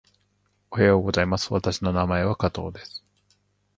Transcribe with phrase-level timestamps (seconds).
[0.71, 1.53] おはようございます。
[1.53, 3.03] 私の名前は加藤です。